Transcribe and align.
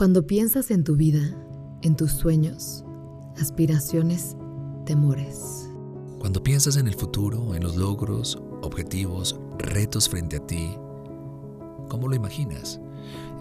Cuando 0.00 0.26
piensas 0.26 0.70
en 0.70 0.82
tu 0.82 0.96
vida, 0.96 1.20
en 1.82 1.94
tus 1.94 2.12
sueños, 2.12 2.86
aspiraciones, 3.38 4.34
temores. 4.86 5.68
Cuando 6.18 6.42
piensas 6.42 6.78
en 6.78 6.88
el 6.88 6.94
futuro, 6.94 7.54
en 7.54 7.62
los 7.62 7.76
logros, 7.76 8.40
objetivos, 8.62 9.38
retos 9.58 10.08
frente 10.08 10.38
a 10.38 10.46
ti, 10.46 10.74
¿cómo 11.90 12.08
lo 12.08 12.14
imaginas? 12.14 12.80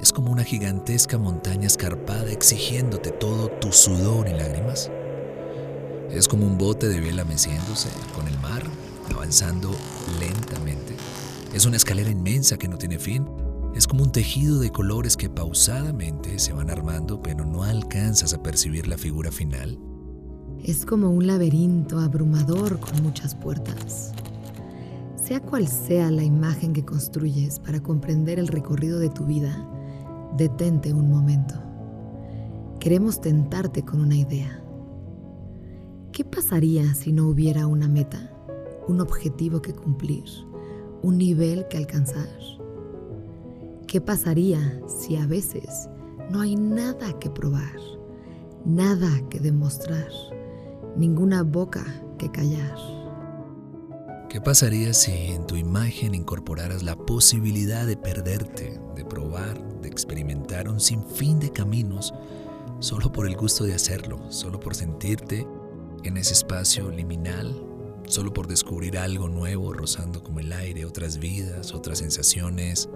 Es 0.02 0.12
como 0.12 0.34
una 0.34 0.44
gigantesca 0.44 1.18
montaña 1.18 1.66
escarpada 1.66 2.30
exigiéndote 2.30 3.12
todo 3.12 3.48
tu 3.62 3.72
sudor 3.72 4.28
y 4.28 4.34
lágrimas. 4.34 4.92
Es 6.12 6.28
como 6.28 6.46
un 6.46 6.58
bote 6.58 6.90
de 6.90 7.00
vela 7.00 7.24
meciéndose 7.24 7.88
con 8.14 8.28
el 8.28 8.38
mar, 8.40 8.64
avanzando 9.16 9.72
lentamente. 10.20 10.94
Es 11.54 11.66
una 11.66 11.78
escalera 11.78 12.10
inmensa 12.10 12.58
que 12.58 12.68
no 12.68 12.78
tiene 12.78 13.00
fin. 13.00 13.26
Es 13.76 13.88
como 13.88 14.04
un 14.04 14.12
tejido 14.12 14.60
de 14.60 14.72
colores 14.72 15.16
que 15.16 15.30
pausadamente 15.30 16.40
se 16.40 16.54
van 16.54 16.70
armando, 16.70 17.22
pero 17.22 17.46
no 17.46 17.64
alcanzas 17.64 18.34
a 18.34 18.42
percibir 18.42 18.88
la 18.88 18.98
figura 18.98 19.32
final. 19.32 19.80
Es 20.64 20.86
como 20.86 21.12
un 21.12 21.28
laberinto 21.28 22.00
abrumador 22.00 22.80
con 22.80 23.02
muchas 23.04 23.36
puertas. 23.36 24.12
Sea 25.16 25.40
cual 25.40 25.68
sea 25.68 26.10
la 26.10 26.24
imagen 26.24 26.74
que 26.74 26.84
construyes 26.84 27.60
para 27.60 27.82
comprender 27.82 28.40
el 28.40 28.48
recorrido 28.48 29.00
de 29.00 29.10
tu 29.10 29.26
vida, 29.26 29.70
detente 30.36 30.92
un 30.92 31.10
momento. 31.10 31.56
Queremos 32.80 33.22
tentarte 33.22 33.84
con 33.84 34.02
una 34.02 34.16
idea. 34.16 34.64
¿Qué 36.12 36.26
pasaría 36.26 36.96
si 36.96 37.14
no 37.14 37.28
hubiera 37.28 37.68
una 37.68 37.88
meta, 37.88 38.34
un 38.88 39.00
objetivo 39.00 39.62
que 39.62 39.74
cumplir, 39.74 40.26
un 41.04 41.18
nivel 41.18 41.68
que 41.70 41.78
alcanzar? 41.78 42.28
¿Qué 43.90 44.00
pasaría 44.00 44.80
si 44.88 45.16
a 45.16 45.26
veces 45.26 45.90
no 46.30 46.42
hay 46.42 46.56
nada 46.56 47.18
que 47.18 47.28
probar, 47.28 47.76
nada 48.64 49.10
que 49.32 49.40
demostrar, 49.40 50.12
ninguna 50.96 51.42
boca 51.42 51.84
que 52.20 52.30
callar? 52.30 52.78
¿Qué 54.30 54.40
pasaría 54.42 54.94
si 54.94 55.32
en 55.32 55.48
tu 55.48 55.56
imagen 55.56 56.14
incorporaras 56.14 56.84
la 56.84 56.96
posibilidad 56.96 57.88
de 57.88 57.98
perderte, 57.98 58.80
de 58.96 59.06
probar, 59.06 59.60
de 59.82 59.88
experimentar 59.88 60.70
un 60.70 60.80
sinfín 60.80 61.40
de 61.40 61.52
caminos 61.52 62.14
solo 62.78 63.12
por 63.12 63.26
el 63.26 63.36
gusto 63.36 63.64
de 63.64 63.74
hacerlo, 63.74 64.20
solo 64.32 64.60
por 64.60 64.76
sentirte 64.76 65.48
en 66.04 66.18
ese 66.18 66.34
espacio 66.34 66.92
liminal, 66.92 67.60
solo 68.06 68.34
por 68.34 68.46
descubrir 68.46 69.00
algo 69.00 69.30
nuevo 69.30 69.74
rozando 69.74 70.22
como 70.22 70.42
el 70.42 70.54
aire, 70.54 70.86
otras 70.86 71.18
vidas, 71.18 71.74
otras 71.74 71.98
sensaciones, 71.98 72.88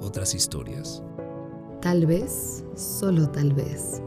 otras 0.00 0.34
historias? 0.34 1.02
Tal 1.80 2.06
vez, 2.06 2.64
solo 2.74 3.28
tal 3.28 3.52
vez, 3.52 4.02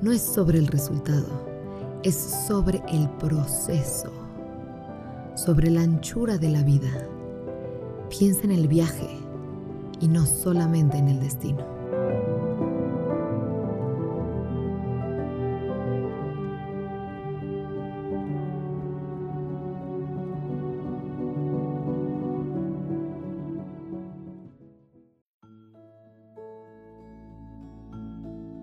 no 0.00 0.12
es 0.12 0.22
sobre 0.22 0.58
el 0.58 0.66
resultado, 0.66 2.00
es 2.02 2.14
sobre 2.46 2.82
el 2.88 3.08
proceso 3.18 4.26
sobre 5.36 5.68
la 5.70 5.82
anchura 5.82 6.38
de 6.38 6.48
la 6.48 6.62
vida. 6.62 7.06
Piensa 8.08 8.44
en 8.44 8.52
el 8.52 8.68
viaje 8.68 9.08
y 10.00 10.08
no 10.08 10.24
solamente 10.24 10.96
en 10.96 11.08
el 11.08 11.20
destino. 11.20 11.64